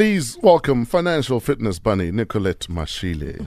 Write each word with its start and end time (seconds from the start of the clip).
Please 0.00 0.38
welcome 0.40 0.86
financial 0.86 1.40
fitness 1.40 1.78
bunny 1.78 2.10
Nicolette 2.10 2.68
Mashile. 2.70 3.46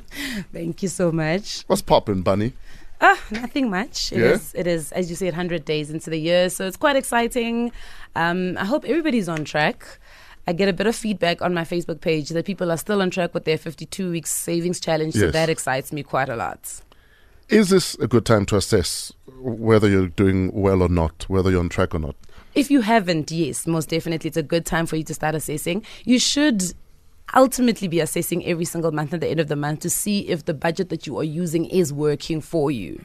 Thank 0.50 0.82
you 0.82 0.88
so 0.88 1.12
much. 1.12 1.64
What's 1.66 1.82
poppin', 1.82 2.22
bunny? 2.22 2.54
Ah, 3.02 3.20
nothing 3.30 3.68
much. 3.68 4.10
It 4.10 4.20
Yeah? 4.20 4.24
is, 4.30 4.54
it 4.54 4.66
is, 4.66 4.90
as 4.92 5.10
you 5.10 5.16
said, 5.16 5.34
100 5.34 5.66
days 5.66 5.90
into 5.90 6.08
the 6.08 6.16
year, 6.16 6.48
so 6.48 6.66
it's 6.66 6.78
quite 6.78 6.96
exciting. 6.96 7.72
Um, 8.16 8.56
I 8.56 8.64
hope 8.64 8.86
everybody's 8.86 9.28
on 9.28 9.44
track. 9.44 9.86
I 10.46 10.54
get 10.54 10.66
a 10.66 10.72
bit 10.72 10.86
of 10.86 10.96
feedback 10.96 11.42
on 11.42 11.52
my 11.52 11.64
Facebook 11.64 12.00
page 12.00 12.30
that 12.30 12.46
people 12.46 12.72
are 12.72 12.78
still 12.78 13.02
on 13.02 13.10
track 13.10 13.34
with 13.34 13.44
their 13.44 13.58
52 13.58 14.10
weeks 14.12 14.30
savings 14.30 14.80
challenge, 14.80 15.12
so 15.12 15.26
Yes. 15.26 15.34
that 15.34 15.50
excites 15.50 15.92
me 15.92 16.02
quite 16.02 16.30
a 16.30 16.36
lot. 16.36 16.80
Is 17.50 17.68
this 17.68 17.96
a 17.96 18.06
good 18.06 18.24
time 18.24 18.46
to 18.46 18.56
assess 18.56 19.12
whether 19.38 19.90
you're 19.90 20.08
doing 20.08 20.52
well 20.54 20.80
or 20.80 20.88
not, 20.88 21.26
whether 21.28 21.50
you're 21.50 21.60
on 21.60 21.68
track 21.68 21.94
or 21.94 21.98
not? 21.98 22.16
If 22.54 22.70
you 22.70 22.82
haven't, 22.82 23.30
yes, 23.30 23.66
most 23.66 23.88
definitely, 23.88 24.28
it's 24.28 24.36
a 24.36 24.42
good 24.42 24.66
time 24.66 24.84
for 24.86 24.96
you 24.96 25.04
to 25.04 25.14
start 25.14 25.34
assessing. 25.34 25.84
You 26.04 26.18
should 26.18 26.74
ultimately 27.34 27.88
be 27.88 28.00
assessing 28.00 28.44
every 28.44 28.66
single 28.66 28.92
month 28.92 29.14
at 29.14 29.20
the 29.20 29.28
end 29.28 29.40
of 29.40 29.48
the 29.48 29.56
month 29.56 29.80
to 29.80 29.90
see 29.90 30.28
if 30.28 30.44
the 30.44 30.52
budget 30.52 30.90
that 30.90 31.06
you 31.06 31.18
are 31.18 31.24
using 31.24 31.64
is 31.64 31.92
working 31.94 32.42
for 32.42 32.70
you. 32.70 33.04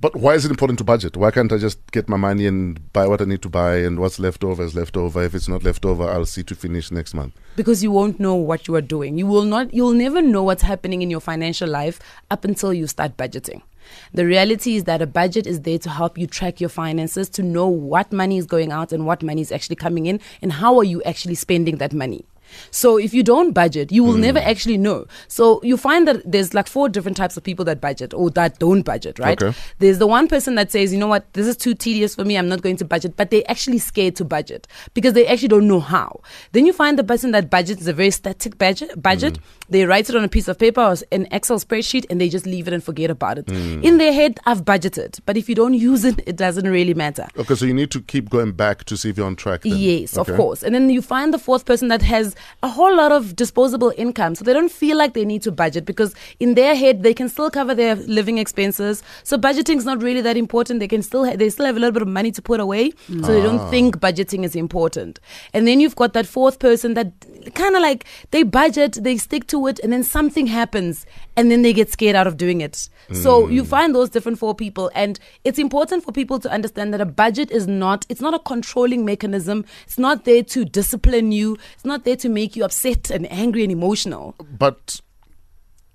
But 0.00 0.16
why 0.16 0.34
is 0.34 0.44
it 0.44 0.50
important 0.50 0.78
to 0.78 0.84
budget? 0.84 1.16
Why 1.16 1.30
can't 1.30 1.52
I 1.52 1.56
just 1.58 1.78
get 1.90 2.08
my 2.08 2.16
money 2.16 2.46
and 2.46 2.92
buy 2.92 3.06
what 3.06 3.20
I 3.22 3.24
need 3.24 3.40
to 3.42 3.48
buy 3.48 3.76
and 3.76 3.98
what's 3.98 4.18
left 4.18 4.44
over 4.44 4.62
is 4.62 4.74
left 4.74 4.96
over? 4.96 5.22
If 5.22 5.34
it's 5.34 5.48
not 5.48 5.62
left 5.62 5.84
over, 5.86 6.04
I'll 6.08 6.26
see 6.26 6.42
to 6.44 6.54
finish 6.54 6.90
next 6.90 7.14
month. 7.14 7.34
because 7.56 7.82
you 7.82 7.90
won't 7.90 8.18
know 8.18 8.34
what 8.34 8.66
you 8.66 8.74
are 8.74 8.82
doing. 8.82 9.16
You 9.18 9.26
will 9.26 9.44
not 9.44 9.72
you'll 9.72 9.92
never 9.92 10.20
know 10.20 10.42
what's 10.42 10.62
happening 10.62 11.00
in 11.02 11.10
your 11.10 11.20
financial 11.20 11.68
life 11.68 12.00
up 12.30 12.44
until 12.44 12.74
you 12.74 12.86
start 12.86 13.16
budgeting. 13.16 13.62
The 14.12 14.26
reality 14.26 14.76
is 14.76 14.84
that 14.84 15.02
a 15.02 15.06
budget 15.06 15.46
is 15.46 15.62
there 15.62 15.78
to 15.78 15.90
help 15.90 16.18
you 16.18 16.26
track 16.26 16.60
your 16.60 16.70
finances, 16.70 17.28
to 17.30 17.42
know 17.42 17.68
what 17.68 18.12
money 18.12 18.38
is 18.38 18.46
going 18.46 18.72
out 18.72 18.92
and 18.92 19.06
what 19.06 19.22
money 19.22 19.40
is 19.40 19.52
actually 19.52 19.76
coming 19.76 20.06
in 20.06 20.20
and 20.42 20.52
how 20.52 20.78
are 20.78 20.84
you 20.84 21.02
actually 21.02 21.34
spending 21.34 21.78
that 21.78 21.92
money. 21.92 22.24
So 22.70 22.98
if 22.98 23.14
you 23.14 23.22
don't 23.22 23.52
budget, 23.52 23.92
you 23.92 24.04
will 24.04 24.14
hmm. 24.14 24.20
never 24.20 24.38
actually 24.38 24.78
know. 24.78 25.06
So 25.28 25.60
you 25.62 25.76
find 25.76 26.06
that 26.08 26.20
there's 26.30 26.54
like 26.54 26.66
four 26.66 26.88
different 26.88 27.16
types 27.16 27.36
of 27.36 27.42
people 27.42 27.64
that 27.66 27.80
budget 27.80 28.14
or 28.14 28.30
that 28.30 28.58
don't 28.58 28.82
budget, 28.82 29.18
right? 29.18 29.40
Okay. 29.40 29.56
There's 29.78 29.98
the 29.98 30.06
one 30.06 30.28
person 30.28 30.54
that 30.56 30.70
says, 30.70 30.92
you 30.92 30.98
know 30.98 31.06
what, 31.06 31.32
this 31.32 31.46
is 31.46 31.56
too 31.56 31.74
tedious 31.74 32.14
for 32.14 32.24
me, 32.24 32.36
I'm 32.36 32.48
not 32.48 32.62
going 32.62 32.76
to 32.76 32.84
budget, 32.84 33.16
but 33.16 33.30
they're 33.30 33.48
actually 33.48 33.78
scared 33.78 34.16
to 34.16 34.24
budget 34.24 34.66
because 34.94 35.12
they 35.14 35.26
actually 35.26 35.48
don't 35.48 35.68
know 35.68 35.80
how. 35.80 36.20
Then 36.52 36.66
you 36.66 36.72
find 36.72 36.98
the 36.98 37.04
person 37.04 37.32
that 37.32 37.50
budgets 37.50 37.82
is 37.82 37.88
a 37.88 37.92
very 37.92 38.10
static 38.10 38.58
budget. 38.58 39.00
budget. 39.00 39.36
Hmm. 39.36 39.42
They 39.68 39.84
write 39.86 40.08
it 40.10 40.16
on 40.16 40.24
a 40.24 40.28
piece 40.28 40.48
of 40.48 40.58
paper 40.58 40.80
or 40.80 40.94
an 41.12 41.26
Excel 41.30 41.58
spreadsheet 41.58 42.06
and 42.10 42.20
they 42.20 42.28
just 42.28 42.46
leave 42.46 42.68
it 42.68 42.74
and 42.74 42.82
forget 42.82 43.10
about 43.10 43.38
it. 43.38 43.48
Hmm. 43.48 43.82
In 43.82 43.98
their 43.98 44.12
head, 44.12 44.38
I've 44.46 44.64
budgeted, 44.64 45.20
but 45.26 45.36
if 45.36 45.48
you 45.48 45.54
don't 45.54 45.74
use 45.74 46.04
it, 46.04 46.20
it 46.26 46.36
doesn't 46.36 46.68
really 46.68 46.94
matter. 46.94 47.26
Okay, 47.36 47.54
so 47.54 47.64
you 47.64 47.74
need 47.74 47.90
to 47.92 48.00
keep 48.00 48.30
going 48.30 48.52
back 48.52 48.84
to 48.84 48.96
see 48.96 49.10
if 49.10 49.16
you're 49.16 49.26
on 49.26 49.36
track. 49.36 49.62
Then. 49.62 49.76
Yes, 49.76 50.16
Okay. 50.16 50.32
of 50.32 50.36
course. 50.36 50.62
And 50.62 50.74
then 50.74 50.90
you 50.90 51.02
find 51.02 51.32
the 51.32 51.38
fourth 51.38 51.64
person 51.64 51.88
that 51.88 52.02
has 52.02 52.34
a 52.62 52.68
whole 52.68 52.94
lot 52.94 53.12
of 53.12 53.36
disposable 53.36 53.92
income. 53.96 54.34
So 54.34 54.44
they 54.44 54.52
don't 54.52 54.70
feel 54.72 54.96
like 54.96 55.14
they 55.14 55.24
need 55.24 55.42
to 55.42 55.52
budget 55.52 55.84
because 55.84 56.14
in 56.40 56.54
their 56.54 56.74
head 56.74 57.02
they 57.02 57.14
can 57.14 57.28
still 57.28 57.50
cover 57.50 57.74
their 57.74 57.94
living 57.96 58.38
expenses. 58.38 59.02
So 59.22 59.38
budgeting 59.38 59.76
is 59.76 59.84
not 59.84 60.02
really 60.02 60.20
that 60.20 60.36
important. 60.36 60.80
They 60.80 60.88
can 60.88 61.02
still 61.02 61.24
ha- 61.24 61.36
they 61.36 61.48
still 61.50 61.66
have 61.66 61.76
a 61.76 61.80
little 61.80 61.92
bit 61.92 62.02
of 62.02 62.08
money 62.08 62.30
to 62.32 62.42
put 62.42 62.60
away. 62.60 62.92
So 63.08 63.32
they 63.32 63.42
don't 63.42 63.60
ah. 63.60 63.70
think 63.70 63.98
budgeting 63.98 64.44
is 64.44 64.54
important. 64.54 65.20
And 65.52 65.66
then 65.66 65.80
you've 65.80 65.96
got 65.96 66.12
that 66.12 66.26
fourth 66.26 66.58
person 66.58 66.94
that 66.94 67.12
kind 67.54 67.74
of 67.76 67.82
like 67.82 68.04
they 68.30 68.42
budget, 68.42 68.98
they 69.00 69.16
stick 69.16 69.46
to 69.48 69.53
it 69.66 69.78
and 69.82 69.92
then 69.92 70.02
something 70.02 70.46
happens 70.46 71.06
and 71.36 71.50
then 71.50 71.62
they 71.62 71.72
get 71.72 71.90
scared 71.90 72.16
out 72.16 72.26
of 72.26 72.36
doing 72.36 72.60
it. 72.60 72.88
So 73.12 73.48
you 73.48 73.64
find 73.64 73.94
those 73.94 74.10
different 74.10 74.38
four 74.38 74.54
people 74.54 74.90
and 74.94 75.18
it's 75.44 75.58
important 75.58 76.04
for 76.04 76.12
people 76.12 76.38
to 76.40 76.50
understand 76.50 76.92
that 76.94 77.00
a 77.00 77.06
budget 77.06 77.50
is 77.50 77.66
not 77.66 78.06
it's 78.08 78.20
not 78.20 78.34
a 78.34 78.38
controlling 78.38 79.04
mechanism. 79.04 79.64
It's 79.86 79.98
not 79.98 80.24
there 80.24 80.42
to 80.54 80.64
discipline 80.64 81.32
you. 81.32 81.56
It's 81.74 81.84
not 81.84 82.04
there 82.04 82.16
to 82.16 82.28
make 82.28 82.56
you 82.56 82.64
upset 82.64 83.10
and 83.10 83.30
angry 83.30 83.62
and 83.62 83.72
emotional. 83.72 84.34
But 84.58 85.00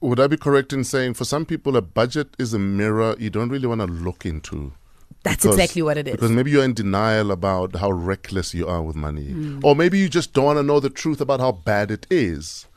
would 0.01 0.19
I 0.19 0.27
be 0.27 0.37
correct 0.37 0.71
in 0.71 0.83
saying 0.83 1.15
for 1.15 1.25
some 1.25 1.45
people 1.45 1.75
a 1.75 1.81
budget 1.81 2.35
is 2.39 2.53
a 2.53 2.59
mirror 2.59 3.15
you 3.19 3.29
don't 3.29 3.49
really 3.49 3.67
want 3.67 3.81
to 3.81 3.87
look 3.87 4.25
into? 4.25 4.73
That's 5.23 5.43
Because- 5.43 5.55
exactly 5.57 5.81
what 5.81 5.97
it 5.97 6.07
is. 6.07 6.13
Because 6.13 6.31
maybe 6.31 6.51
you're 6.51 6.63
in 6.63 6.73
denial 6.73 7.31
about 7.31 7.75
how 7.75 7.91
reckless 7.91 8.53
you 8.53 8.67
are 8.67 8.81
with 8.81 8.95
money. 8.95 9.31
Hmm. 9.31 9.59
Or 9.63 9.75
maybe 9.75 9.97
you 9.99 10.07
just 10.07 10.31
don't 10.33 10.45
want 10.45 10.59
to 10.59 10.63
know 10.63 10.79
the 10.79 10.89
truth 10.89 11.19
about 11.19 11.41
how 11.41 11.51
bad 11.51 11.91
it 11.91 12.07
is. 12.09 12.67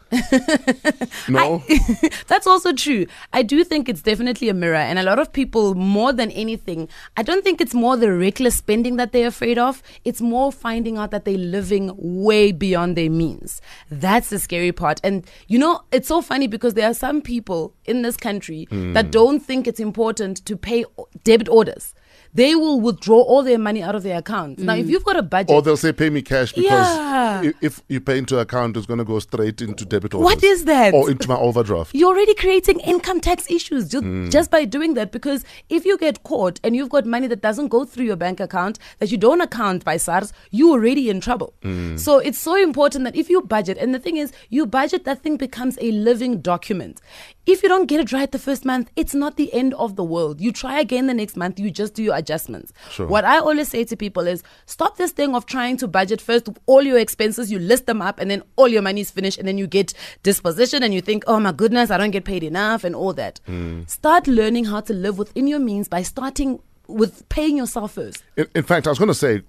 No? 1.29 1.63
That's 2.27 2.47
also 2.47 2.73
true. 2.73 3.07
I 3.33 3.43
do 3.43 3.65
think 3.65 3.89
it's 3.89 4.03
definitely 4.03 4.49
a 4.49 4.55
mirror. 4.55 4.77
And 4.77 4.99
a 4.99 5.03
lot 5.03 5.19
of 5.19 5.33
people, 5.33 5.75
more 5.75 6.13
than 6.13 6.31
anything, 6.33 6.89
I 7.17 7.23
don't 7.23 7.43
think 7.43 7.61
it's 7.61 7.75
more 7.75 7.97
the 7.97 8.13
reckless 8.13 8.57
spending 8.57 8.97
that 8.97 9.13
they're 9.13 9.29
afraid 9.29 9.59
of. 9.59 9.83
It's 10.05 10.21
more 10.21 10.53
finding 10.53 10.99
out 10.99 11.11
that 11.11 11.25
they're 11.25 11.39
living 11.39 11.93
way 11.97 12.53
beyond 12.53 12.97
their 12.97 13.11
means. 13.11 13.61
That's 13.91 14.31
the 14.31 14.39
scary 14.39 14.73
part. 14.73 15.01
And, 15.03 15.27
you 15.49 15.59
know, 15.59 15.83
it's 15.93 16.09
so 16.09 16.23
funny 16.23 16.47
because 16.47 16.75
there 16.75 16.91
are 16.91 16.95
some 16.95 17.23
people 17.23 17.75
in 17.85 18.03
this 18.03 18.17
country 18.17 18.67
that 18.71 19.07
hmm. 19.07 19.11
don't 19.11 19.41
think 19.41 19.67
it's 19.67 19.81
important 19.81 20.45
to 20.47 20.57
pay 20.57 20.85
debit 21.25 21.49
orders. 21.49 21.95
They 22.35 22.55
will 22.55 22.81
withdraw 22.81 23.21
all 23.21 23.43
their 23.43 23.59
money 23.59 23.83
out 23.83 23.95
of 23.95 24.03
their 24.03 24.19
account. 24.19 24.59
Now, 24.59 24.75
if 24.75 24.87
mm. 24.87 24.91
you've 24.91 25.05
got 25.05 25.17
a 25.17 25.23
budget, 25.23 25.51
or 25.51 25.61
they'll 25.61 25.77
say 25.77 25.93
pay 25.93 26.09
me 26.09 26.23
cash 26.23 26.53
because 26.53 26.97
Yeah. 26.97 27.51
if 27.61 27.83
you 27.89 28.01
pay 28.01 28.17
into 28.19 28.39
account 28.39 28.77
it's 28.77 28.87
going 28.87 28.99
to 28.99 29.05
go 29.05 29.19
straight 29.19 29.61
into 29.61 29.85
debit 29.85 30.15
orders. 30.15 30.25
What 30.25 30.43
is 30.43 30.65
that? 30.65 30.95
Or 30.95 31.11
into 31.11 31.29
my 31.29 31.37
overdraft. 31.37 31.95
you're 31.95 32.09
already 32.09 32.35
creating 32.35 32.81
income 32.81 33.21
tax 33.21 33.51
issues 33.51 33.89
just, 33.89 34.05
mm. 34.05 34.31
just 34.31 34.51
by 34.51 34.65
doing 34.65 34.95
that 34.95 35.13
because 35.13 35.45
if 35.69 35.85
you 35.85 35.99
get 35.99 36.23
caught 36.23 36.59
and 36.65 36.75
you've 36.75 36.89
got 36.89 37.05
money 37.05 37.27
that 37.27 37.43
doesn't 37.43 37.69
go 37.69 37.85
through 37.85 38.07
your 38.07 38.17
bank 38.17 38.41
account 38.41 38.79
that 38.99 39.11
you 39.11 39.19
don't 39.19 39.41
account 39.43 39.85
by 39.85 39.97
SARS, 39.97 40.33
you're 40.51 40.71
already 40.71 41.11
in 41.11 41.21
trouble. 41.21 41.53
Mm. 41.63 41.99
So 41.99 42.19
it's 42.19 42.39
so 42.39 42.57
important 42.57 43.05
that 43.05 43.15
if 43.17 43.29
you 43.29 43.43
budget, 43.43 43.77
and 43.79 43.95
the 43.95 43.99
thing 43.99 44.17
is, 44.17 44.33
you 44.49 44.65
budget, 44.65 45.05
that 45.05 45.23
thing 45.23 45.37
becomes 45.37 45.77
a 45.81 45.91
living 45.93 46.41
document. 46.41 47.01
If 47.45 47.63
you 47.63 47.69
don't 47.69 47.87
get 47.87 48.01
it 48.01 48.13
right 48.13 48.31
the 48.31 48.39
first 48.39 48.65
month, 48.65 48.91
it's 48.95 49.15
not 49.15 49.37
the 49.37 49.53
end 49.53 49.75
of 49.75 49.97
the 49.97 50.05
world. 50.05 50.41
You 50.41 50.53
try 50.53 50.79
again 50.81 51.09
the 51.09 51.15
next 51.15 51.37
month, 51.37 51.59
you 51.59 51.71
just 51.71 51.95
do 51.95 52.03
your 52.03 52.15
adjustments. 52.23 52.73
Sure. 52.91 53.07
What 53.07 53.25
I 53.25 53.39
always 53.39 53.69
say 53.69 53.85
to 53.85 53.97
people 53.97 54.27
is 54.27 54.43
stop 54.67 54.97
this 54.97 55.13
thing 55.13 55.35
of 55.35 55.47
trying 55.47 55.77
to 55.79 55.89
budget 55.89 56.21
first 56.21 56.49
all 56.67 56.83
your 56.83 56.99
expenses, 56.99 57.51
you 57.51 57.59
list 57.59 57.87
them 57.87 58.01
up, 58.01 58.19
and 58.21 58.31
then 58.31 58.43
all 58.57 58.69
your 58.69 58.83
money 58.83 59.03
is 59.03 59.11
finished, 59.11 59.39
and 59.39 59.47
then 59.47 59.59
you 59.59 59.67
get 59.67 59.93
disposition 60.23 60.83
and 60.83 60.95
you 60.95 61.01
think, 61.01 61.25
oh 61.27 61.41
my 61.41 61.53
goodness, 61.53 61.91
I 61.91 61.99
don't 61.99 62.13
get 62.13 62.25
paid 62.25 62.43
enough, 62.43 62.85
and 62.85 62.95
all 62.95 63.13
that. 63.15 63.41
Hmm. 63.47 63.83
Start 63.87 64.27
learning 64.27 64.67
how 64.67 64.81
to 64.81 64.93
live 64.93 65.19
within 65.19 65.47
your 65.47 65.59
means 65.59 65.89
by 65.89 66.03
starting 66.03 66.61
with 66.89 67.29
paying 67.29 67.57
yourself 67.57 67.93
first. 67.93 68.23
In, 68.37 68.47
in 68.55 68.63
fact, 68.63 68.87
I 68.87 68.91
was 68.91 68.99
going 68.99 69.09
to 69.09 69.15
say, 69.15 69.43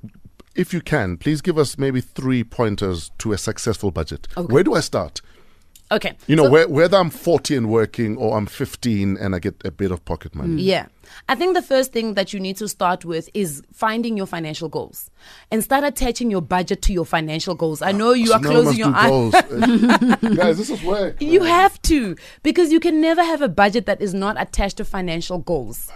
if 0.55 0.73
you 0.73 0.81
can, 0.81 1.17
please 1.17 1.41
give 1.41 1.57
us 1.57 1.77
maybe 1.77 2.01
three 2.01 2.43
pointers 2.43 3.11
to 3.19 3.33
a 3.33 3.37
successful 3.37 3.91
budget. 3.91 4.27
Okay. 4.37 4.51
Where 4.53 4.63
do 4.63 4.75
I 4.75 4.81
start? 4.81 5.21
Okay. 5.91 6.13
You 6.27 6.35
know, 6.35 6.45
so- 6.45 6.49
whe- 6.67 6.69
whether 6.69 6.97
I'm 6.97 7.09
40 7.09 7.55
and 7.55 7.69
working 7.69 8.17
or 8.17 8.37
I'm 8.37 8.45
15 8.45 9.17
and 9.17 9.35
I 9.35 9.39
get 9.39 9.55
a 9.65 9.71
bit 9.71 9.91
of 9.91 10.03
pocket 10.05 10.33
money. 10.33 10.55
Mm. 10.55 10.65
Yeah. 10.65 10.85
I 11.29 11.35
think 11.35 11.53
the 11.53 11.61
first 11.61 11.91
thing 11.93 12.15
that 12.15 12.33
you 12.33 12.39
need 12.39 12.57
to 12.57 12.67
start 12.67 13.05
with 13.05 13.29
is 13.35 13.61
finding 13.71 14.17
your 14.17 14.25
financial 14.25 14.67
goals 14.67 15.11
and 15.51 15.63
start 15.63 15.83
attaching 15.83 16.31
your 16.31 16.41
budget 16.41 16.81
to 16.83 16.93
your 16.93 17.05
financial 17.05 17.53
goals. 17.53 17.81
I 17.83 17.91
know 17.91 18.13
you 18.13 18.27
So 18.27 18.33
are 18.35 18.39
closing 18.39 18.79
your 18.79 18.93
eyes. 18.95 19.31
Guys, 20.35 20.57
this 20.57 20.69
is 20.71 20.81
work. 20.83 21.21
You 21.21 21.43
have 21.43 21.79
to 21.83 22.15
because 22.41 22.71
you 22.71 22.79
can 22.79 22.99
never 22.99 23.23
have 23.23 23.41
a 23.43 23.49
budget 23.49 23.85
that 23.85 24.01
is 24.01 24.13
not 24.15 24.41
attached 24.41 24.77
to 24.77 24.85
financial 24.85 25.37
goals. 25.37 25.91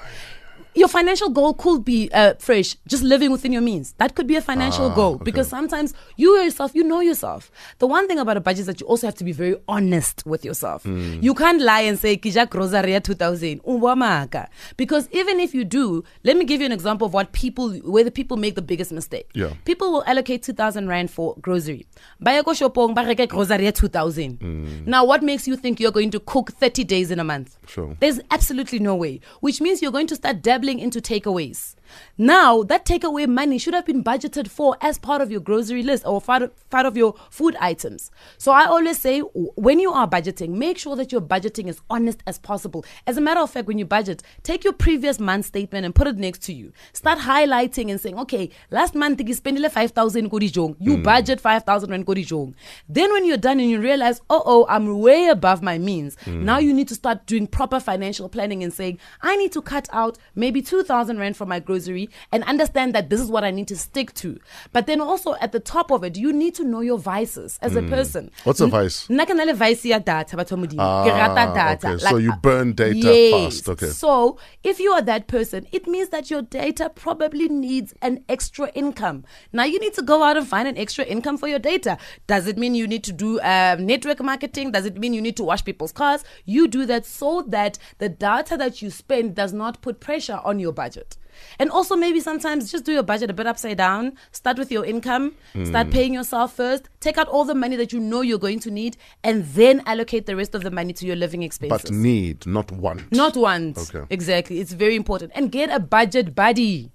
Your 0.78 0.88
financial 0.88 1.30
goal 1.30 1.56
could 1.56 1.84
be 1.84 2.08
uh, 2.14 2.36
fresh, 2.38 2.76
just 2.88 3.02
living 3.02 3.32
within 3.32 3.52
your 3.52 3.64
means. 3.64 3.94
That 3.98 4.14
could 4.14 4.28
be 4.28 4.36
a 4.36 4.42
financial 4.42 4.92
Ah, 4.92 4.96
goal 4.96 5.16
okay. 5.16 5.24
because 5.24 5.48
sometimes 5.48 5.96
you 6.18 6.36
yourself, 6.38 6.72
you 6.76 6.84
know 6.84 7.00
yourself. 7.00 7.50
The 7.80 7.88
one 7.88 8.08
thing 8.08 8.20
about 8.20 8.38
a 8.38 8.42
budget 8.42 8.60
is 8.62 8.66
that 8.68 8.80
you 8.80 8.86
also 8.86 9.08
have 9.08 9.16
to 9.16 9.24
be 9.24 9.32
very 9.32 9.56
honest 9.68 10.24
with 10.28 10.46
yourself. 10.46 10.84
Hmm. 10.84 11.18
You 11.20 11.34
can't 11.34 11.60
lie 11.62 11.82
and 11.82 11.98
say 11.98 12.16
Kijak 12.16 12.54
Rosaria 12.54 13.00
2000 13.02 13.64
Uwamaka. 13.64 14.50
because 14.78 15.10
even 15.12 15.40
if 15.40 15.56
you 15.56 15.64
do, 15.66 16.04
let 16.24 16.38
me 16.38 16.46
give 16.46 16.60
you 16.62 16.68
an 16.68 16.72
example 16.72 17.08
of 17.08 17.14
what 17.14 17.32
people 17.32 17.72
where 17.80 18.04
the 18.04 18.12
people 18.12 18.38
make 18.38 18.54
the 18.54 18.62
biggest 18.62 18.92
mistake. 18.92 19.32
Yeah. 19.34 19.54
People 19.66 19.92
will 19.92 20.04
allocate 20.06 20.44
2000 20.44 20.88
rand 20.88 21.10
for 21.10 21.36
grocery. 21.42 21.88
Baya 22.20 22.44
ko 22.44 22.52
shopong 22.52 22.94
ba 22.94 23.02
reka 23.04 23.26
grocery 23.26 23.72
2000. 23.72 24.38
Hmm. 24.40 24.84
Now 24.86 25.04
what 25.06 25.24
makes 25.24 25.48
you 25.48 25.56
think 25.56 25.80
you're 25.80 25.92
going 25.92 26.12
to 26.12 26.20
cook 26.20 26.52
30 26.52 26.84
days 26.84 27.10
in 27.10 27.20
a 27.20 27.24
month? 27.24 27.58
Sure. 27.66 27.98
There's 28.00 28.20
absolutely 28.30 28.78
no 28.78 28.94
way, 28.96 29.22
which 29.40 29.60
means 29.60 29.82
you're 29.82 29.92
going 29.92 30.06
to 30.08 30.16
start 30.16 30.44
dabbling 30.44 30.67
into 30.68 31.00
takeaways. 31.00 31.77
Now, 32.18 32.64
that 32.64 32.86
takeaway 32.86 33.28
money 33.28 33.58
should 33.58 33.74
have 33.74 33.86
been 33.86 34.04
budgeted 34.04 34.48
for 34.48 34.78
as 34.82 34.98
part 34.98 35.22
of 35.22 35.30
your 35.32 35.42
grocery 35.42 35.84
list 35.84 36.06
or 36.06 36.22
part 36.22 36.44
of, 36.44 36.70
part 36.70 36.86
of 36.86 36.96
your 36.98 37.16
food 37.30 37.56
items. 37.60 38.12
So 38.38 38.52
I 38.52 38.66
always 38.66 39.00
say 39.00 39.20
when 39.20 39.80
you 39.80 39.92
are 39.92 40.08
budgeting, 40.08 40.50
make 40.50 40.78
sure 40.78 40.96
that 40.96 41.12
your 41.12 41.22
budgeting 41.22 41.68
is 41.68 41.82
honest 41.90 42.24
as 42.26 42.40
possible. 42.40 42.86
As 43.06 43.18
a 43.18 43.22
matter 43.22 43.42
of 43.42 43.50
fact, 43.50 43.68
when 43.68 43.78
you 43.78 43.86
budget, 43.86 44.24
take 44.44 44.64
your 44.64 44.74
previous 44.74 45.20
month 45.20 45.46
statement 45.46 45.86
and 45.86 45.94
put 45.94 46.08
it 46.08 46.18
next 46.18 46.44
to 46.44 46.54
you. 46.54 46.72
Start 46.94 47.20
highlighting 47.20 47.92
and 47.92 48.00
saying, 48.00 48.18
okay, 48.20 48.50
last 48.72 48.96
month 48.96 49.22
you 49.26 49.34
spent 49.34 49.58
5,000 49.58 50.30
kodi 50.30 50.52
jong. 50.52 50.76
You 50.80 50.96
hmm. 50.96 51.04
budget 51.04 51.42
5,000 51.42 51.90
rand 51.90 52.06
jong. 52.26 52.56
Then 52.88 53.12
when 53.12 53.26
you're 53.26 53.38
done 53.38 53.60
and 53.60 53.70
you 53.70 53.80
realize, 53.80 54.22
oh, 54.30 54.44
oh, 54.46 54.66
I'm 54.70 55.00
way 55.00 55.28
above 55.28 55.62
my 55.62 55.78
means. 55.78 56.16
Hmm. 56.26 56.46
Now 56.46 56.60
you 56.60 56.74
need 56.74 56.88
to 56.90 56.96
start 56.96 57.26
doing 57.26 57.48
proper 57.48 57.80
financial 57.80 58.30
planning 58.30 58.64
and 58.64 58.74
saying, 58.74 59.00
I 59.22 59.36
need 59.36 59.52
to 59.54 59.62
cut 59.62 59.88
out 59.92 60.18
maybe 60.36 60.62
2,000 60.62 61.18
rand 61.18 61.38
from 61.38 61.50
my 61.50 61.60
grocery 61.60 61.77
grocery 61.78 62.10
and 62.32 62.44
understand 62.44 62.94
that 62.96 63.10
this 63.10 63.20
is 63.20 63.30
what 63.30 63.44
I 63.44 63.52
need 63.52 63.68
to 63.70 63.78
stick 63.78 64.14
to. 64.16 64.40
But 64.74 64.88
then 64.88 65.02
also 65.02 65.36
at 65.36 65.52
the 65.52 65.60
top 65.60 65.92
of 65.92 66.04
it, 66.04 66.18
you 66.18 66.34
need 66.34 66.56
to 66.56 66.64
know 66.64 66.82
your 66.82 66.98
vices 66.98 67.58
as 67.62 67.76
a 67.76 67.82
person. 67.82 68.26
Hmm. 68.26 68.50
What's 68.50 68.60
a 68.60 68.68
vice? 68.68 69.08
Nna 69.08 69.46
le 69.46 69.54
vice 69.54 69.86
ya 69.86 70.00
data 70.00 70.36
batho 70.36 70.56
ba 70.58 70.68
modimo. 70.68 71.06
Ke 71.06 71.12
Ah, 71.12 71.28
rata 71.28 71.54
data. 71.54 71.88
okay. 71.96 71.98
So 72.04 72.18
you 72.18 72.32
uh, 72.32 72.38
burn 72.38 72.74
data 72.74 72.96
yes. 72.98 73.32
fast. 73.34 73.70
Okay. 73.70 73.88
So 73.88 74.38
if 74.64 74.80
you 74.80 74.92
are 74.92 75.02
that 75.02 75.28
person, 75.28 75.68
it 75.72 75.88
means 75.88 76.10
that 76.10 76.30
your 76.30 76.42
data 76.42 76.90
probably 76.90 77.48
needs 77.50 77.94
an 78.02 78.24
extra 78.30 78.70
income. 78.74 79.24
Now 79.54 79.64
you 79.64 79.80
need 79.80 79.94
to 79.96 80.02
go 80.02 80.24
out 80.24 80.38
and 80.38 80.48
find 80.48 80.68
an 80.68 80.78
extra 80.78 81.06
income 81.06 81.38
for 81.38 81.48
your 81.48 81.60
data. 81.60 81.98
Does 82.28 82.48
it 82.48 82.58
mean 82.58 82.76
you 82.76 82.88
need 82.88 83.04
to 83.06 83.14
do 83.14 83.40
um, 83.42 83.86
network 83.86 84.22
marketing? 84.22 84.72
Does 84.72 84.86
it 84.86 84.98
mean 84.98 85.14
you 85.14 85.22
need 85.22 85.38
to 85.38 85.44
wash 85.44 85.64
people's 85.64 85.92
cars? 85.92 86.24
You 86.46 86.68
do 86.68 86.86
that 86.86 87.06
so 87.06 87.44
that 87.48 87.78
the 88.00 88.10
data 88.10 88.58
that 88.58 88.82
you 88.82 88.90
spend 88.90 89.36
does 89.36 89.54
not 89.54 89.82
put 89.82 90.00
pressure 90.00 90.40
on 90.44 90.60
your 90.60 90.72
budget. 90.72 91.18
And 91.60 91.70
also, 91.70 91.96
maybe 91.96 92.20
sometimes 92.20 92.72
just 92.72 92.86
do 92.86 92.92
your 92.92 93.04
budget 93.04 93.30
a 93.30 93.34
bit 93.34 93.48
upside 93.48 93.78
down. 93.78 94.14
Start 94.32 94.58
with 94.58 94.72
your 94.72 94.86
income, 94.86 95.34
Hmm. 95.54 95.66
start 95.66 95.90
paying 95.92 96.14
yourself 96.14 96.56
first, 96.56 96.90
take 97.00 97.18
out 97.18 97.28
all 97.28 97.46
the 97.46 97.56
money 97.56 97.76
that 97.76 97.94
you 97.94 98.00
know 98.00 98.22
you're 98.22 98.40
going 98.40 98.60
to 98.62 98.72
need, 98.72 98.98
and 99.24 99.46
then 99.56 99.82
allocate 99.86 100.26
the 100.26 100.36
rest 100.36 100.56
of 100.56 100.64
the 100.64 100.72
money 100.72 100.94
to 100.94 101.06
your 101.06 101.16
living 101.16 101.44
expenses. 101.44 101.82
But 101.84 101.92
need, 101.92 102.46
not 102.46 102.72
want. 102.72 103.12
Not 103.12 103.36
want. 103.36 103.78
Okay. 103.78 104.06
Exactly. 104.10 104.60
It's 104.60 104.74
very 104.74 104.96
important. 104.96 105.32
And 105.36 105.52
get 105.52 105.70
a 105.70 105.80
budget 105.80 106.36
buddy. 106.36 106.92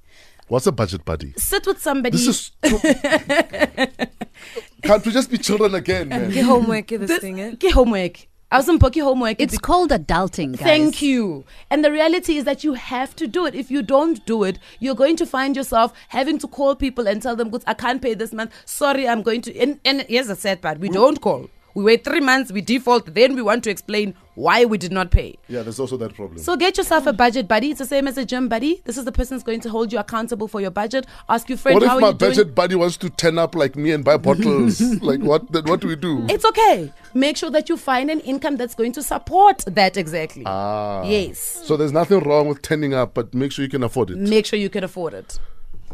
What's 0.48 0.66
a 0.66 0.72
budget 0.72 1.04
buddy? 1.04 1.32
Sit 1.38 1.66
with 1.66 1.80
somebody. 1.80 2.16
This 2.18 2.26
is. 2.28 2.50
Too... 2.62 2.78
Can't 4.82 5.04
we 5.06 5.12
just 5.12 5.30
be 5.30 5.38
children 5.38 5.74
again, 5.74 6.08
man? 6.08 6.30
Get 6.30 6.44
homework, 6.44 6.88
this, 6.88 7.08
This- 7.08 7.20
thing, 7.20 7.40
eh? 7.40 7.52
Get 7.58 7.72
homework. 7.72 8.26
I 8.52 8.58
was 8.58 8.68
poky 8.78 9.00
homework. 9.00 9.40
It's 9.40 9.56
called 9.56 9.92
adulting, 9.92 10.58
guys. 10.58 10.60
Thank 10.60 11.00
you. 11.00 11.46
And 11.70 11.82
the 11.82 11.90
reality 11.90 12.36
is 12.36 12.44
that 12.44 12.62
you 12.62 12.74
have 12.74 13.16
to 13.16 13.26
do 13.26 13.46
it. 13.46 13.54
If 13.54 13.70
you 13.70 13.82
don't 13.82 14.24
do 14.26 14.44
it, 14.44 14.58
you're 14.78 14.94
going 14.94 15.16
to 15.16 15.24
find 15.24 15.56
yourself 15.56 15.94
having 16.08 16.38
to 16.40 16.46
call 16.46 16.76
people 16.76 17.08
and 17.08 17.22
tell 17.22 17.34
them, 17.34 17.48
"Good, 17.48 17.64
I 17.66 17.72
can't 17.72 18.02
pay 18.02 18.12
this 18.12 18.34
month. 18.34 18.52
Sorry, 18.66 19.08
I'm 19.08 19.22
going 19.22 19.40
to." 19.42 19.58
And, 19.58 19.80
and 19.86 20.02
here's 20.02 20.26
the 20.26 20.36
sad 20.36 20.60
part: 20.60 20.80
we 20.80 20.90
don't 20.90 21.18
call. 21.22 21.48
We 21.74 21.82
wait 21.82 22.04
three 22.04 22.20
months, 22.20 22.52
we 22.52 22.60
default, 22.60 23.14
then 23.14 23.34
we 23.34 23.40
want 23.40 23.64
to 23.64 23.70
explain 23.70 24.14
why 24.34 24.64
we 24.64 24.78
did 24.78 24.92
not 24.92 25.10
pay. 25.10 25.36
Yeah, 25.48 25.62
there's 25.62 25.78
also 25.78 25.96
that 25.98 26.14
problem. 26.14 26.38
So 26.38 26.56
get 26.56 26.76
yourself 26.78 27.06
a 27.06 27.12
budget 27.12 27.48
buddy. 27.48 27.70
It's 27.70 27.78
the 27.78 27.86
same 27.86 28.08
as 28.08 28.16
a 28.16 28.24
gym 28.24 28.48
buddy. 28.48 28.80
This 28.84 28.96
is 28.96 29.04
the 29.04 29.12
person 29.12 29.36
who's 29.36 29.42
going 29.42 29.60
to 29.60 29.70
hold 29.70 29.92
you 29.92 29.98
accountable 29.98 30.48
for 30.48 30.60
your 30.60 30.70
budget. 30.70 31.06
Ask 31.28 31.48
your 31.48 31.58
friend 31.58 31.74
what 31.74 31.82
if 31.82 31.88
my 32.00 32.08
you 32.08 32.14
doing. 32.14 32.16
budget 32.16 32.54
buddy 32.54 32.74
wants 32.74 32.96
to 32.98 33.10
turn 33.10 33.38
up 33.38 33.54
like 33.54 33.76
me 33.76 33.90
and 33.92 34.04
buy 34.04 34.16
bottles? 34.16 34.80
like 35.02 35.20
what? 35.20 35.50
Then 35.52 35.64
what 35.64 35.80
do 35.80 35.88
we 35.88 35.96
do? 35.96 36.26
It's 36.28 36.44
okay. 36.44 36.92
Make 37.14 37.36
sure 37.36 37.50
that 37.50 37.68
you 37.68 37.76
find 37.76 38.10
an 38.10 38.20
income 38.20 38.56
that's 38.56 38.74
going 38.74 38.92
to 38.92 39.02
support 39.02 39.64
that 39.66 39.96
exactly. 39.96 40.44
Ah. 40.46 41.02
Yes. 41.04 41.38
So 41.38 41.76
there's 41.76 41.92
nothing 41.92 42.20
wrong 42.20 42.48
with 42.48 42.62
turning 42.62 42.94
up, 42.94 43.14
but 43.14 43.34
make 43.34 43.52
sure 43.52 43.64
you 43.64 43.70
can 43.70 43.82
afford 43.82 44.10
it. 44.10 44.16
Make 44.16 44.46
sure 44.46 44.58
you 44.58 44.70
can 44.70 44.84
afford 44.84 45.14
it. 45.14 45.38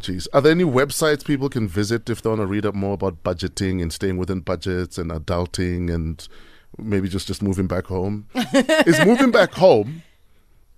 Jeez. 0.01 0.29
Are 0.33 0.41
there 0.41 0.53
any 0.53 0.65
websites 0.65 1.25
people 1.25 1.49
can 1.49 1.67
visit 1.67 2.09
if 2.09 2.23
they 2.23 2.29
want 2.29 2.41
to 2.41 2.47
read 2.47 2.65
up 2.65 2.75
more 2.75 2.95
about 2.95 3.25
budgeting 3.25 3.83
and 3.83 3.93
staying 3.93 4.17
within 4.17 4.41
budgets 4.41 4.97
and 4.97 5.11
adulting 5.11 5.93
and 5.93 6.27
maybe 6.77 7.09
just, 7.09 7.27
just 7.27 7.43
moving 7.43 7.67
back 7.67 7.87
home? 7.87 8.27
is 8.35 9.05
moving 9.05 9.31
back 9.31 9.53
home, 9.53 10.03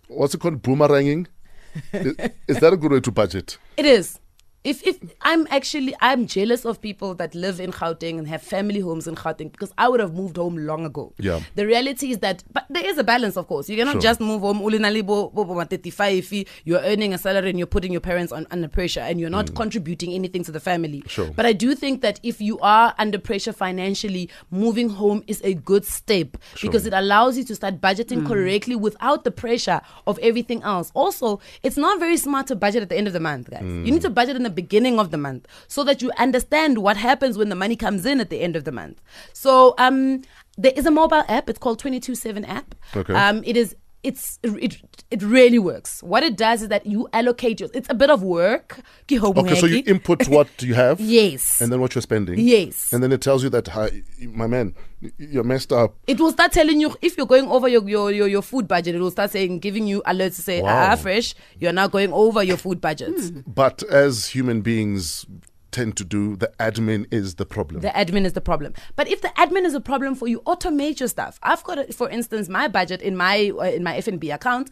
what's 0.08 0.34
it 0.34 0.40
called, 0.40 0.62
boomeranging? 0.62 1.26
Is, 1.92 2.16
is 2.48 2.58
that 2.58 2.72
a 2.72 2.76
good 2.76 2.90
way 2.90 2.98
to 2.98 3.12
budget? 3.12 3.56
It 3.76 3.87
is. 3.87 4.19
If 4.62 4.86
if 4.86 4.98
I'm 5.22 5.46
actually 5.50 5.94
I'm 6.02 6.26
jealous 6.26 6.66
of 6.66 6.82
people 6.82 7.14
that 7.14 7.34
live 7.34 7.60
in 7.60 7.72
Gauteng 7.72 8.18
and 8.18 8.28
have 8.28 8.42
family 8.42 8.80
homes 8.80 9.06
in 9.06 9.14
Gauteng 9.14 9.50
because 9.50 9.72
I 9.78 9.88
would 9.88 10.00
have 10.00 10.12
moved 10.14 10.36
home 10.36 10.58
long 10.66 10.84
ago. 10.84 11.14
Yeah. 11.18 11.40
The 11.54 11.66
reality 11.66 12.10
is 12.10 12.18
that 12.18 12.44
but 12.52 12.66
there 12.68 12.84
is 12.84 12.98
a 12.98 13.04
balance 13.04 13.38
of 13.38 13.46
course. 13.46 13.70
You 13.70 13.76
cannot 13.78 13.92
Sure. 13.92 14.02
just 14.02 14.20
move 14.20 14.42
home 14.42 14.60
ulinali 14.60 15.04
bo 15.04 15.30
bo 15.30 15.44
bo 15.46 15.54
ma 15.54 15.64
35 15.64 16.44
you're 16.64 16.80
earning 16.80 17.14
a 17.14 17.18
salary 17.18 17.48
and 17.48 17.58
you're 17.58 17.66
putting 17.66 17.90
your 17.90 18.02
parents 18.02 18.32
on 18.32 18.46
under 18.50 18.68
pressure 18.68 19.00
and 19.00 19.18
you're 19.18 19.30
not 19.30 19.54
contributing 19.54 20.12
anything 20.12 20.44
to 20.44 20.52
the 20.52 20.60
family. 20.60 21.00
Mm. 21.00 21.08
Sure. 21.08 21.30
But 21.34 21.46
I 21.46 21.54
do 21.54 21.74
think 21.74 22.02
that 22.02 22.20
if 22.22 22.42
you 22.42 22.58
are 22.60 22.94
under 22.98 23.18
pressure 23.18 23.54
financially, 23.54 24.28
moving 24.50 24.90
home 24.90 25.24
is 25.26 25.40
a 25.42 25.54
good 25.54 25.86
step 25.86 26.36
because 26.60 26.84
it 26.84 26.92
allows 26.92 27.38
you 27.38 27.44
to 27.44 27.54
start 27.54 27.80
budgeting 27.80 28.26
correctly 28.26 28.76
without 28.76 29.24
the 29.24 29.30
pressure 29.30 29.80
of 30.06 30.18
everything 30.18 30.62
else. 30.62 30.90
Also, 30.92 31.40
it's 31.62 31.78
not 31.78 31.98
very 31.98 32.18
smart 32.18 32.46
to 32.48 32.56
budget 32.56 32.82
at 32.82 32.90
the 32.90 32.96
end 32.98 33.06
of 33.06 33.14
the 33.14 33.20
month, 33.20 33.48
guys. 33.48 33.62
You 33.62 33.90
need 33.90 34.02
to 34.02 34.10
budget 34.10 34.36
in 34.36 34.42
the 34.42 34.50
beginning 34.50 34.99
of 34.99 35.11
the 35.11 35.19
month 35.19 35.47
so 35.69 35.85
that 35.85 36.02
you 36.02 36.11
understand 36.19 36.79
what 36.79 36.97
happens 36.97 37.38
when 37.38 37.49
the 37.49 37.55
money 37.55 37.76
comes 37.76 38.06
in 38.06 38.20
at 38.20 38.31
the 38.31 38.41
end 38.41 38.56
of 38.56 38.64
the 38.64 38.73
month. 38.73 39.00
So, 39.32 39.75
um, 39.79 40.23
there 40.58 40.73
is 40.76 40.85
a 40.85 40.91
mobile 40.91 41.25
app. 41.29 41.49
It's 41.49 41.58
called 41.58 41.81
22seven 41.82 42.47
app. 42.47 42.75
Okay. 42.94 43.14
Um, 43.14 43.43
it 43.44 43.56
is 43.56 43.76
it's 44.02 44.38
it 44.43 44.81
it 45.11 45.23
really 45.23 45.58
works. 45.58 46.02
What 46.02 46.23
it 46.23 46.37
does 46.37 46.62
is 46.62 46.69
that 46.69 46.87
you 46.87 47.08
allocate 47.12 47.61
your. 47.61 47.69
It's 47.75 47.88
a 47.91 47.94
bit 47.94 48.11
of 48.11 48.23
work. 48.23 48.81
Okay, 49.11 49.55
so 49.55 49.67
you 49.67 49.82
input 49.87 50.29
what 50.29 50.49
you 50.62 50.75
have. 50.75 51.00
Yes. 51.11 51.61
And 51.61 51.73
then 51.73 51.81
what 51.81 51.94
you're 51.94 52.02
spending. 52.02 52.38
Yes. 52.38 52.93
And 52.93 53.02
then 53.02 53.11
it 53.12 53.20
tells 53.20 53.43
you 53.43 53.50
that, 53.50 53.69
hi, 53.69 54.02
my 54.20 54.47
man, 54.47 54.75
you're 55.19 55.44
messed 55.44 55.73
up. 55.73 55.97
it 56.06 56.20
will 56.20 56.31
start 56.31 56.52
telling 56.52 56.81
you 56.81 56.94
if 57.02 57.17
you're 57.17 57.26
going 57.26 57.49
over 57.49 57.69
your 57.69 57.87
your, 57.88 58.11
your, 58.12 58.29
your 58.29 58.43
food 58.43 58.69
budget. 58.69 58.94
It 58.94 59.00
will 59.00 59.11
start 59.11 59.31
saying, 59.32 59.58
giving 59.58 59.87
you 59.87 60.03
alerts 60.06 60.37
to 60.37 60.43
say, 60.43 60.62
Wow. 60.62 60.93
ah, 60.93 60.96
fresh, 60.96 61.35
you're 61.58 61.73
now 61.73 61.88
going 61.88 62.12
over 62.12 62.43
your 62.43 62.56
food 62.56 62.81
budget. 62.81 63.14
But 63.53 63.82
as 63.85 64.26
human 64.26 64.61
beings 64.62 65.26
tend 65.72 65.96
to 65.96 66.05
do, 66.05 66.37
the 66.37 66.52
admin 66.58 67.06
is 67.11 67.37
the 67.37 67.46
problem. 67.46 67.81
The 67.81 67.88
admin 67.88 68.25
is 68.25 68.32
the 68.32 68.40
problem. 68.40 68.75
But 68.96 69.08
if 69.08 69.20
the 69.22 69.28
admin 69.37 69.64
is 69.64 69.75
a 69.75 69.81
problem 69.81 70.14
for 70.14 70.28
you, 70.28 70.40
automate 70.43 71.00
your 71.00 71.08
stuff. 71.08 71.38
I've 71.43 71.62
got, 71.64 71.93
for 71.94 72.08
instance, 72.08 72.49
my 72.49 72.69
budget 72.69 73.02
in 73.02 73.17
my 73.17 73.52
uh, 73.58 73.62
in 73.62 73.82
my 73.82 73.96
FNB 73.96 74.34
account. 74.34 74.70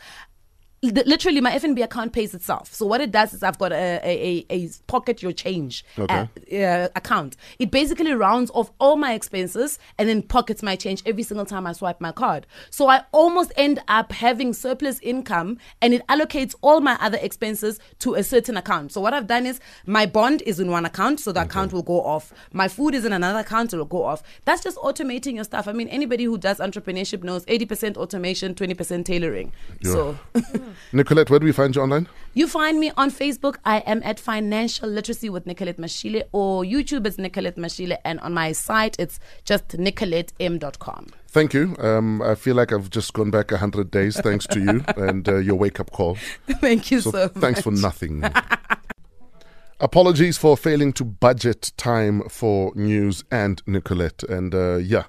Li- 0.83 1.03
Literally, 1.07 1.41
my 1.41 1.53
FNB 1.53 1.83
account 1.83 2.13
pays 2.13 2.35
itself. 2.35 2.73
So 2.75 2.87
what 2.87 3.01
it 3.01 3.11
does 3.11 3.35
is 3.35 3.43
I've 3.43 3.59
got 3.59 3.73
a 3.73 4.01
a, 4.05 4.47
a, 4.51 4.55
a 4.65 4.69
pocket 4.87 5.23
your 5.23 5.33
change 5.33 5.85
Okay. 5.99 6.29
uh, 6.53 6.57
uh, 6.57 6.89
account. 6.95 7.37
It 7.59 7.71
basically 7.71 8.13
rounds 8.13 8.51
off 8.55 8.71
all 8.81 8.97
my 8.97 9.13
expenses 9.15 9.79
and 9.99 10.09
then 10.09 10.23
pockets 10.23 10.63
my 10.63 10.77
change 10.77 11.03
every 11.07 11.23
single 11.23 11.47
time 11.47 11.67
I 11.67 11.73
swipe 11.73 12.01
my 12.01 12.13
card. 12.13 12.47
So 12.71 12.89
I 12.89 13.03
almost 13.13 13.53
end 13.57 13.81
up 13.89 14.13
having 14.13 14.53
surplus 14.53 15.01
income 15.01 15.59
and 15.83 15.95
it 15.95 16.07
allocates 16.09 16.55
all 16.63 16.81
my 16.81 16.97
other 17.01 17.19
expenses 17.21 17.81
to 18.01 18.15
a 18.15 18.23
certain 18.23 18.57
account. 18.57 18.93
So 18.93 19.01
what 19.01 19.15
I've 19.15 19.27
done 19.27 19.47
is 19.47 19.61
my 19.87 20.07
bond 20.07 20.43
is 20.43 20.61
in 20.61 20.71
one 20.71 20.85
account, 20.85 21.21
so 21.21 21.33
the 21.33 21.43
account 21.43 21.73
will 21.73 21.83
go 21.83 22.03
off. 22.05 22.33
My 22.53 22.69
food 22.69 22.95
is 22.95 23.05
in 23.05 23.13
another 23.13 23.41
account, 23.41 23.73
it 23.73 23.77
will 23.77 23.85
go 23.85 24.05
off. 24.05 24.23
That's 24.45 24.63
just 24.63 24.77
automating 24.79 25.35
your 25.35 25.45
stuff. 25.45 25.67
I 25.69 25.73
mean, 25.73 25.89
anybody 25.89 26.25
who 26.25 26.39
does 26.39 26.59
entrepreneurship 26.59 27.23
knows 27.23 27.45
80% 27.47 27.97
automation, 27.97 28.55
20% 28.55 29.05
tailoring. 29.05 29.53
Yeah. 29.81 29.93
So 29.93 30.19
Nicolette, 30.93 31.31
where 31.31 31.39
do 31.39 31.47
we 31.47 31.53
find 31.53 31.75
you 31.75 31.83
online? 31.83 32.09
you 32.35 32.47
find 32.47 32.79
me 32.79 32.93
on 32.97 33.11
Facebook. 33.11 33.57
I 33.65 33.79
am 33.79 34.01
at 34.05 34.21
Financial 34.21 34.89
Literacy 34.89 35.29
with 35.29 35.45
Nicolette 35.45 35.79
Mashile, 35.79 36.23
or 36.33 36.63
YouTube 36.63 37.07
is 37.07 37.19
Nicolette 37.19 37.57
Mashile, 37.57 37.97
and 38.05 38.21
on 38.21 38.33
my 38.33 38.53
site 38.53 38.97
it's 38.99 39.19
just 39.45 39.69
nicolettem.com. 39.69 41.07
Thank 41.27 41.53
you. 41.53 41.77
Um, 41.79 42.23
I 42.23 42.35
feel 42.37 42.55
like 42.55 42.73
I've 42.73 42.91
just 42.91 43.13
gone 43.13 43.31
back 43.31 43.51
100 43.51 43.91
days 43.91 44.19
thanks 44.21 44.47
to 44.49 44.61
you 44.61 44.85
and 44.97 45.29
uh, 45.29 45.37
your 45.37 45.57
wake 45.57 45.81
up 45.81 45.91
call. 45.91 46.17
Thank 46.61 46.91
you 46.91 47.01
So 47.01 47.11
so, 47.11 47.29
thanks 47.29 47.61
for 47.61 47.73
nothing. 47.73 48.25
Apologies 49.81 50.39
for 50.39 50.57
failing 50.57 50.93
to 50.95 51.05
budget 51.05 51.73
time 51.77 52.29
for 52.29 52.73
news 52.75 53.25
and 53.31 53.63
Nicolette. 53.67 54.23
And 54.25 54.55
uh, 54.55 54.77
yeah, 54.77 55.05